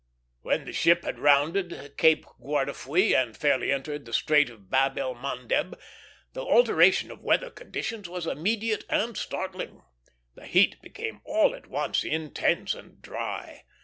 When 0.41 0.65
the 0.65 0.73
ship 0.73 1.03
had 1.05 1.19
rounded 1.19 1.95
Cape 1.95 2.25
Guardafui 2.43 3.13
and 3.13 3.37
fairly 3.37 3.71
entered 3.71 4.05
the 4.05 4.13
Strait 4.13 4.49
of 4.49 4.67
Bab 4.67 4.97
el 4.97 5.13
Mandeb, 5.13 5.75
the 6.33 6.41
alteration 6.43 7.11
of 7.11 7.21
weather 7.21 7.51
conditions 7.51 8.09
was 8.09 8.25
immediate 8.25 8.83
and 8.89 9.15
startling. 9.15 9.83
The 10.33 10.47
heat 10.47 10.81
became 10.81 11.21
all 11.23 11.53
at 11.53 11.67
once 11.67 12.03
intense 12.03 12.73
and 12.73 12.99
dry. 12.99 13.65